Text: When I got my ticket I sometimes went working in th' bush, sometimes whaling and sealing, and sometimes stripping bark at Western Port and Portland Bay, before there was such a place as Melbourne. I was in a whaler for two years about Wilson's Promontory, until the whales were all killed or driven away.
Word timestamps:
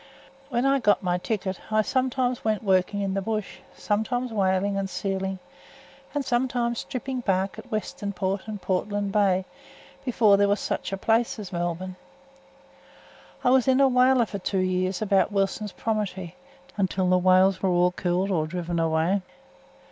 When 0.49 0.65
I 0.65 0.79
got 0.79 1.03
my 1.03 1.19
ticket 1.19 1.59
I 1.71 1.83
sometimes 1.83 2.43
went 2.43 2.63
working 2.63 3.01
in 3.01 3.13
th' 3.13 3.23
bush, 3.23 3.59
sometimes 3.75 4.33
whaling 4.33 4.75
and 4.75 4.89
sealing, 4.89 5.37
and 6.15 6.25
sometimes 6.25 6.79
stripping 6.79 7.19
bark 7.19 7.59
at 7.59 7.69
Western 7.71 8.11
Port 8.11 8.41
and 8.47 8.59
Portland 8.59 9.11
Bay, 9.11 9.45
before 10.03 10.37
there 10.37 10.47
was 10.49 10.59
such 10.59 10.91
a 10.91 10.97
place 10.97 11.37
as 11.37 11.53
Melbourne. 11.53 11.97
I 13.43 13.51
was 13.51 13.67
in 13.67 13.79
a 13.79 13.87
whaler 13.87 14.25
for 14.25 14.39
two 14.39 14.57
years 14.57 15.03
about 15.03 15.31
Wilson's 15.31 15.71
Promontory, 15.71 16.35
until 16.77 17.07
the 17.07 17.19
whales 17.19 17.61
were 17.61 17.69
all 17.69 17.91
killed 17.91 18.31
or 18.31 18.47
driven 18.47 18.79
away. 18.79 19.21